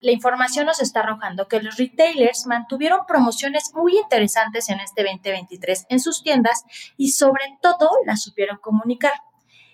[0.00, 5.86] la información nos está arrojando que los retailers mantuvieron promociones muy interesantes en este 2023
[5.88, 6.64] en sus tiendas
[6.96, 9.14] y sobre todo las supieron comunicar.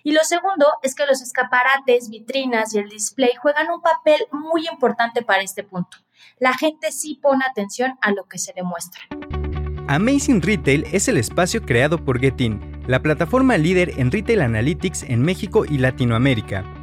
[0.03, 4.67] Y lo segundo es que los escaparates, vitrinas y el display juegan un papel muy
[4.67, 5.97] importante para este punto.
[6.39, 9.01] La gente sí pone atención a lo que se demuestra.
[9.87, 15.21] Amazing Retail es el espacio creado por Getin, la plataforma líder en retail analytics en
[15.21, 16.82] México y Latinoamérica.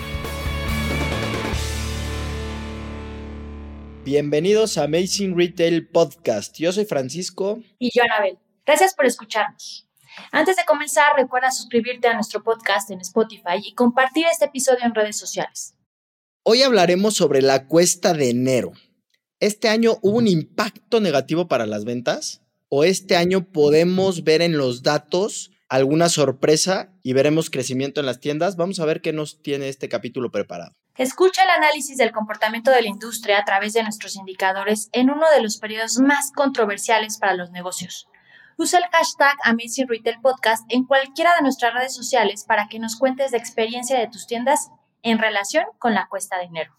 [4.13, 6.57] Bienvenidos a Amazing Retail Podcast.
[6.57, 7.61] Yo soy Francisco.
[7.79, 8.37] Y yo, Anabel.
[8.65, 9.87] Gracias por escucharnos.
[10.33, 14.93] Antes de comenzar, recuerda suscribirte a nuestro podcast en Spotify y compartir este episodio en
[14.93, 15.75] redes sociales.
[16.43, 18.73] Hoy hablaremos sobre la cuesta de enero.
[19.39, 22.41] ¿Este año hubo un impacto negativo para las ventas?
[22.67, 28.19] ¿O este año podemos ver en los datos alguna sorpresa y veremos crecimiento en las
[28.19, 28.57] tiendas?
[28.57, 30.75] Vamos a ver qué nos tiene este capítulo preparado.
[31.01, 35.27] Escucha el análisis del comportamiento de la industria a través de nuestros indicadores en uno
[35.31, 38.07] de los periodos más controversiales para los negocios.
[38.55, 39.87] Usa el hashtag Amazing
[40.69, 44.69] en cualquiera de nuestras redes sociales para que nos cuentes la experiencia de tus tiendas
[45.01, 46.77] en relación con la cuesta de enero.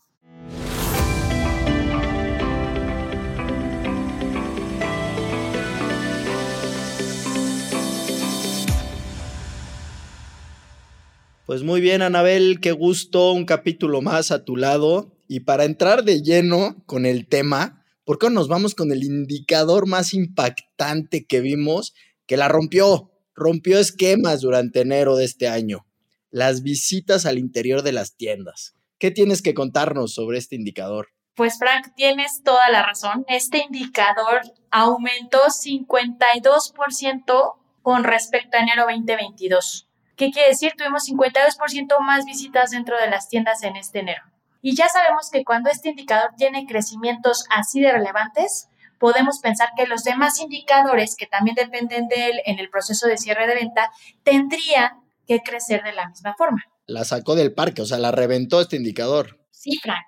[11.53, 15.13] Pues muy bien, Anabel, qué gusto, un capítulo más a tu lado.
[15.29, 19.87] Y para entrar de lleno con el tema, ¿por qué nos vamos con el indicador
[19.87, 21.93] más impactante que vimos
[22.25, 23.11] que la rompió?
[23.35, 25.85] Rompió esquemas durante enero de este año.
[26.31, 28.73] Las visitas al interior de las tiendas.
[28.97, 31.09] ¿Qué tienes que contarnos sobre este indicador?
[31.35, 33.27] Pues Frank, tienes toda la razón.
[33.29, 34.41] Este indicador
[34.71, 39.91] aumentó 52% con respecto a enero 2022.
[40.23, 40.75] ¿Qué quiere decir?
[40.79, 44.23] Tuvimos 52% más visitas dentro de las tiendas en este enero.
[44.61, 48.69] Y ya sabemos que cuando este indicador tiene crecimientos así de relevantes,
[49.01, 53.19] podemos pensar que los demás indicadores que también dependen de él en el proceso de
[53.19, 53.91] cierre de venta
[54.23, 54.93] tendrían
[55.27, 56.63] que crecer de la misma forma.
[56.87, 59.41] La sacó del parque, o sea, la reventó este indicador.
[59.51, 60.07] Sí, Frank.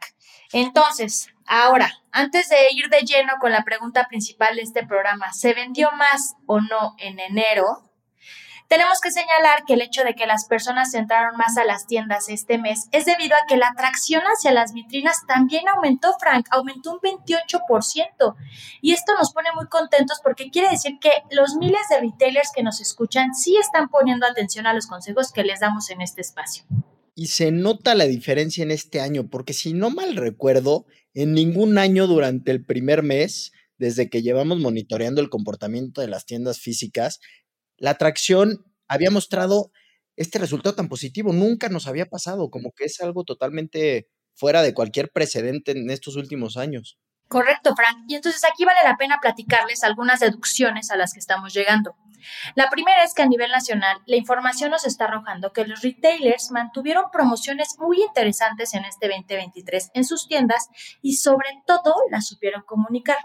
[0.52, 5.54] Entonces, ahora, antes de ir de lleno con la pregunta principal de este programa, ¿se
[5.54, 7.82] vendió más o no en enero?
[8.74, 12.28] Tenemos que señalar que el hecho de que las personas entraron más a las tiendas
[12.28, 16.94] este mes es debido a que la atracción hacia las vitrinas también aumentó, Frank, aumentó
[16.94, 18.34] un 28%.
[18.82, 22.64] Y esto nos pone muy contentos porque quiere decir que los miles de retailers que
[22.64, 26.64] nos escuchan sí están poniendo atención a los consejos que les damos en este espacio.
[27.14, 31.78] Y se nota la diferencia en este año, porque si no mal recuerdo, en ningún
[31.78, 37.20] año durante el primer mes, desde que llevamos monitoreando el comportamiento de las tiendas físicas,
[37.76, 39.70] la atracción había mostrado
[40.16, 41.32] este resultado tan positivo.
[41.32, 46.16] Nunca nos había pasado, como que es algo totalmente fuera de cualquier precedente en estos
[46.16, 46.98] últimos años.
[47.28, 48.04] Correcto, Frank.
[48.08, 51.96] Y entonces aquí vale la pena platicarles algunas deducciones a las que estamos llegando.
[52.54, 56.50] La primera es que a nivel nacional la información nos está arrojando que los retailers
[56.50, 60.68] mantuvieron promociones muy interesantes en este 2023 en sus tiendas
[61.02, 63.18] y sobre todo las supieron comunicar.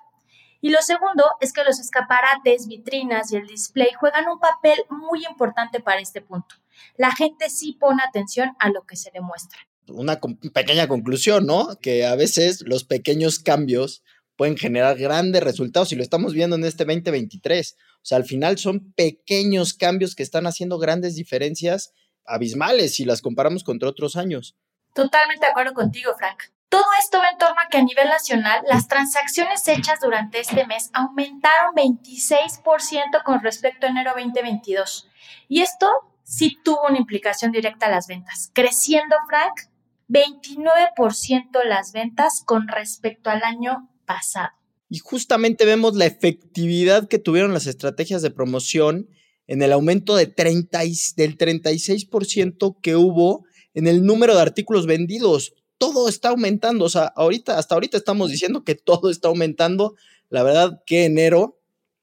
[0.61, 5.25] Y lo segundo es que los escaparates, vitrinas y el display juegan un papel muy
[5.25, 6.55] importante para este punto.
[6.97, 9.59] La gente sí pone atención a lo que se demuestra.
[9.87, 10.19] Una
[10.53, 11.77] pequeña conclusión, ¿no?
[11.81, 14.03] Que a veces los pequeños cambios
[14.35, 17.75] pueden generar grandes resultados y lo estamos viendo en este 2023.
[17.95, 21.93] O sea, al final son pequeños cambios que están haciendo grandes diferencias
[22.25, 24.55] abismales si las comparamos contra otros años.
[24.93, 26.43] Totalmente de acuerdo contigo, Frank.
[26.69, 30.67] Todo esto va en torno a que a nivel nacional las transacciones hechas durante este
[30.67, 35.09] mes aumentaron 26% con respecto a enero 2022.
[35.47, 35.87] Y esto
[36.23, 39.71] sí tuvo una implicación directa a las ventas, creciendo, Frank,
[40.09, 44.51] 29% las ventas con respecto al año pasado.
[44.89, 49.09] Y justamente vemos la efectividad que tuvieron las estrategias de promoción
[49.47, 50.79] en el aumento de 30,
[51.15, 56.85] del 36% que hubo en el número de artículos vendidos todo está aumentando.
[56.85, 59.95] O sea, ahorita, hasta ahorita estamos diciendo que todo está aumentando.
[60.29, 61.59] La verdad que enero,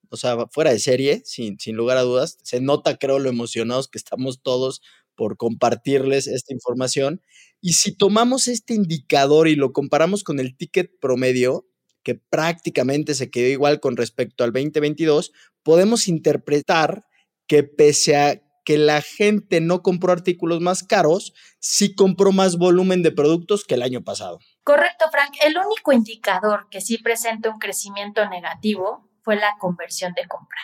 [0.09, 3.87] o sea, fuera de serie, sin, sin lugar a dudas, se nota, creo, lo emocionados
[3.87, 4.83] que estamos todos
[5.15, 7.23] por compartirles esta información.
[7.61, 11.67] Y si tomamos este indicador y lo comparamos con el ticket promedio,
[12.03, 15.33] que prácticamente se quedó igual con respecto al 2022,
[15.63, 17.05] podemos interpretar
[17.49, 23.05] que pese a que la gente no compró artículos más caros, sí compró más volumen
[23.05, 24.41] de productos que el año pasado.
[24.65, 25.37] Correcto, Frank.
[25.41, 30.59] El único indicador que sí presenta un crecimiento negativo fue la conversión de compra.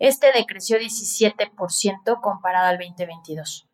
[0.00, 3.68] Este decreció 17% comparado al 2022.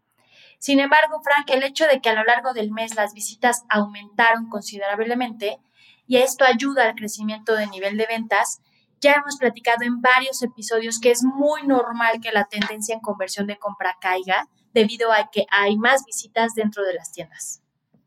[0.58, 4.50] Sin embargo, Frank, el hecho de que a lo largo del mes las visitas aumentaron
[4.50, 5.58] considerablemente
[6.06, 8.60] y esto ayuda al crecimiento de nivel de ventas,
[9.02, 13.46] ya hemos platicado en varios episodios que es muy normal que la tendencia en conversión
[13.46, 17.62] de compra caiga debido a que hay más visitas dentro de las tiendas.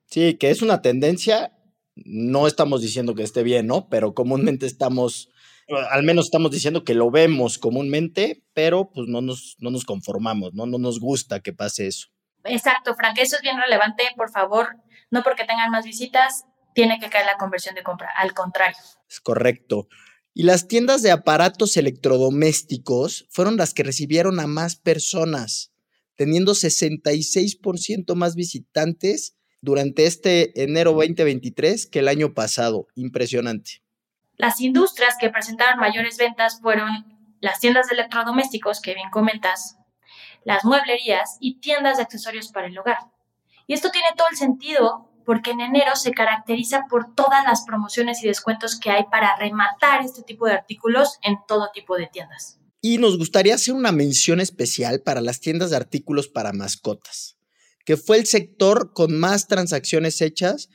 [0.05, 1.51] Sí, que es una tendencia,
[1.95, 3.89] no estamos diciendo que esté bien, ¿no?
[3.89, 5.29] Pero comúnmente estamos,
[5.91, 10.53] al menos estamos diciendo que lo vemos comúnmente, pero pues no nos, no nos conformamos,
[10.53, 10.65] ¿no?
[10.65, 12.07] No nos gusta que pase eso.
[12.45, 14.77] Exacto, Frank, eso es bien relevante, por favor,
[15.11, 18.77] no porque tengan más visitas, tiene que caer la conversión de compra, al contrario.
[19.09, 19.87] Es correcto.
[20.37, 25.71] Y las tiendas de aparatos electrodomésticos fueron las que recibieron a más personas,
[26.17, 32.87] teniendo 66% más visitantes durante este enero 2023 que el año pasado.
[32.95, 33.81] Impresionante.
[34.35, 36.89] Las industrias que presentaron mayores ventas fueron
[37.39, 39.77] las tiendas de electrodomésticos, que bien comentas,
[40.43, 42.97] las mueblerías y tiendas de accesorios para el hogar.
[43.67, 48.23] Y esto tiene todo el sentido porque en enero se caracteriza por todas las promociones
[48.23, 52.59] y descuentos que hay para rematar este tipo de artículos en todo tipo de tiendas.
[52.81, 57.37] Y nos gustaría hacer una mención especial para las tiendas de artículos para mascotas,
[57.83, 60.69] que fue el sector con más transacciones hechas,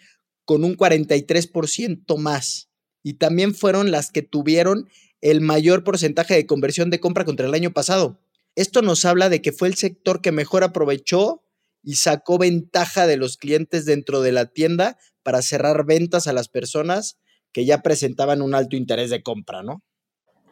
[0.45, 2.69] con un 43% más.
[3.03, 4.89] Y también fueron las que tuvieron
[5.21, 8.21] el mayor porcentaje de conversión de compra contra el año pasado.
[8.57, 11.45] Esto nos habla de que fue el sector que mejor aprovechó
[11.83, 16.49] y sacó ventaja de los clientes dentro de la tienda para cerrar ventas a las
[16.49, 17.19] personas
[17.53, 19.83] que ya presentaban un alto interés de compra, ¿no?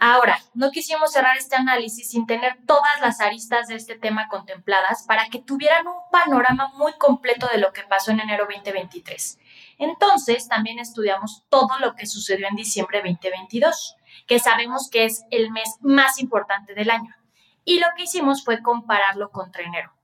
[0.00, 5.04] Ahora, no quisimos cerrar este análisis sin tener todas las aristas de este tema contempladas
[5.08, 9.40] para que tuvieran un panorama muy completo de lo que pasó en enero 2023.
[9.78, 13.96] Entonces, también estudiamos todo lo que sucedió en diciembre 2022,
[14.28, 17.12] que sabemos que es el mes más importante del año.
[17.64, 19.97] Y lo que hicimos fue compararlo contra enero.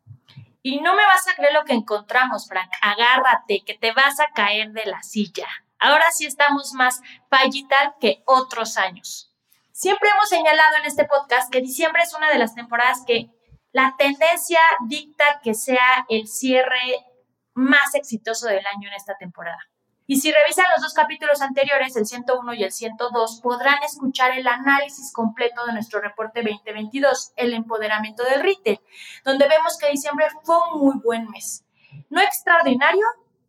[0.67, 2.71] Y no me vas a creer lo que encontramos, Frank.
[2.81, 5.47] Agárrate, que te vas a caer de la silla.
[5.79, 9.31] Ahora sí estamos más fallital que otros años.
[9.73, 13.29] Siempre hemos señalado en este podcast que diciembre es una de las temporadas que
[13.73, 14.59] la tendencia
[14.89, 17.05] dicta que sea el cierre
[17.53, 19.69] más exitoso del año en esta temporada.
[20.07, 24.47] Y si revisan los dos capítulos anteriores, el 101 y el 102, podrán escuchar el
[24.47, 28.81] análisis completo de nuestro reporte 2022, el empoderamiento del retail,
[29.25, 31.65] donde vemos que diciembre fue un muy buen mes.
[32.11, 33.05] No extraordinario,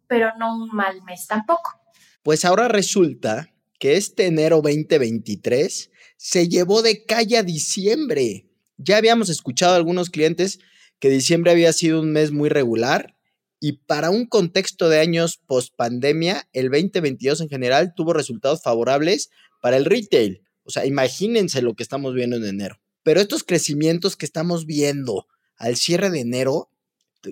[0.07, 1.77] pero no un mal mes tampoco.
[2.23, 8.47] Pues ahora resulta que este enero 2023 se llevó de calle a diciembre.
[8.77, 10.59] Ya habíamos escuchado a algunos clientes
[10.99, 13.14] que diciembre había sido un mes muy regular
[13.59, 19.29] y para un contexto de años post pandemia, el 2022 en general tuvo resultados favorables
[19.61, 20.43] para el retail.
[20.63, 22.79] O sea, imagínense lo que estamos viendo en enero.
[23.03, 26.69] Pero estos crecimientos que estamos viendo al cierre de enero,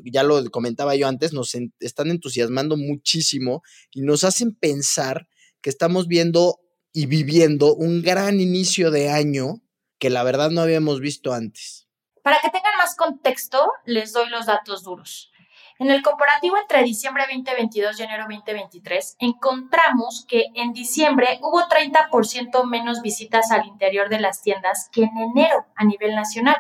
[0.06, 5.28] ya lo comentaba yo antes, nos están entusiasmando muchísimo y nos hacen pensar
[5.62, 6.60] que estamos viendo
[6.94, 9.62] y viviendo un gran inicio de año
[9.98, 11.88] que la verdad no habíamos visto antes.
[12.22, 15.33] Para que tengan más contexto, les doy los datos duros.
[15.80, 22.64] En el comparativo entre diciembre 2022 y enero 2023, encontramos que en diciembre hubo 30%
[22.66, 26.58] menos visitas al interior de las tiendas que en enero a nivel nacional.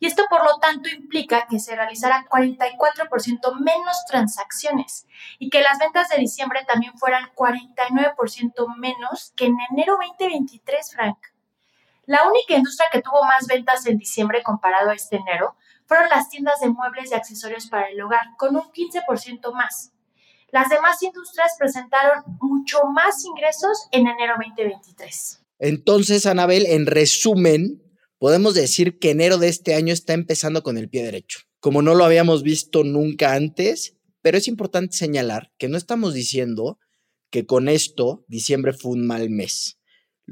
[0.00, 5.06] Y esto por lo tanto implica que se realizara 44% menos transacciones
[5.38, 11.18] y que las ventas de diciembre también fueran 49% menos que en enero 2023, Frank.
[12.06, 15.54] La única industria que tuvo más ventas en diciembre comparado a este enero
[15.92, 19.92] fueron las tiendas de muebles y accesorios para el hogar, con un 15% más.
[20.50, 25.42] Las demás industrias presentaron mucho más ingresos en enero 2023.
[25.58, 27.82] Entonces, Anabel, en resumen,
[28.16, 31.94] podemos decir que enero de este año está empezando con el pie derecho, como no
[31.94, 36.78] lo habíamos visto nunca antes, pero es importante señalar que no estamos diciendo
[37.28, 39.78] que con esto diciembre fue un mal mes.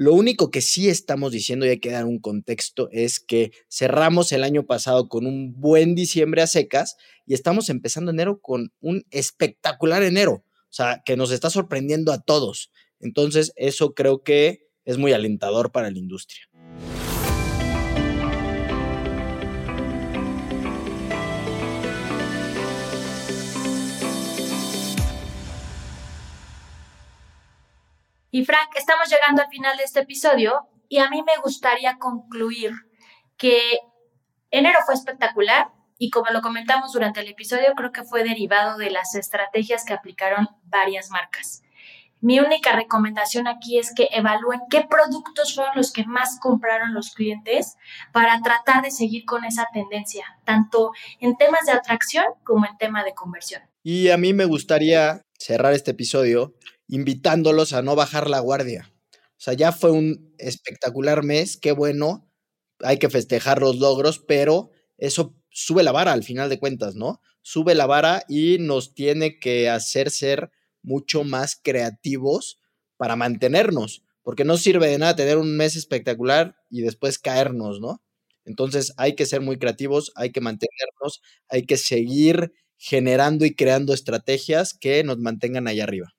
[0.01, 4.31] Lo único que sí estamos diciendo, y hay que dar un contexto, es que cerramos
[4.31, 9.05] el año pasado con un buen diciembre a secas y estamos empezando enero con un
[9.11, 12.71] espectacular enero, o sea, que nos está sorprendiendo a todos.
[12.99, 16.49] Entonces, eso creo que es muy alentador para la industria.
[28.33, 32.71] Y Frank, estamos llegando al final de este episodio y a mí me gustaría concluir
[33.35, 33.59] que
[34.51, 38.89] enero fue espectacular y como lo comentamos durante el episodio, creo que fue derivado de
[38.89, 41.61] las estrategias que aplicaron varias marcas.
[42.21, 47.13] Mi única recomendación aquí es que evalúen qué productos fueron los que más compraron los
[47.13, 47.75] clientes
[48.13, 53.03] para tratar de seguir con esa tendencia, tanto en temas de atracción como en tema
[53.03, 53.61] de conversión.
[53.83, 56.53] Y a mí me gustaría cerrar este episodio
[56.91, 58.93] invitándolos a no bajar la guardia.
[59.13, 62.29] O sea, ya fue un espectacular mes, qué bueno,
[62.81, 67.21] hay que festejar los logros, pero eso sube la vara al final de cuentas, ¿no?
[67.41, 70.51] Sube la vara y nos tiene que hacer ser
[70.83, 72.59] mucho más creativos
[72.97, 78.03] para mantenernos, porque no sirve de nada tener un mes espectacular y después caernos, ¿no?
[78.45, 83.93] Entonces hay que ser muy creativos, hay que mantenernos, hay que seguir generando y creando
[83.93, 86.13] estrategias que nos mantengan allá arriba.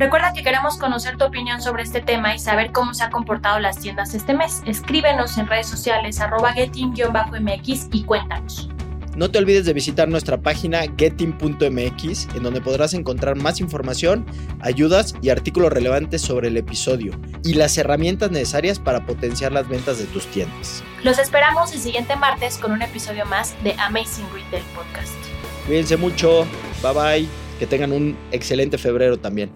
[0.00, 3.58] Recuerda que queremos conocer tu opinión sobre este tema y saber cómo se han comportado
[3.58, 4.62] las tiendas este mes.
[4.64, 8.70] Escríbenos en redes sociales arroba getting-mx y cuéntanos.
[9.14, 14.24] No te olvides de visitar nuestra página getting.mx, en donde podrás encontrar más información,
[14.60, 17.12] ayudas y artículos relevantes sobre el episodio
[17.44, 20.82] y las herramientas necesarias para potenciar las ventas de tus tiendas.
[21.04, 25.12] Los esperamos el siguiente martes con un episodio más de Amazing Retail Podcast.
[25.66, 26.46] Cuídense mucho,
[26.82, 27.28] bye bye,
[27.58, 29.50] que tengan un excelente febrero también.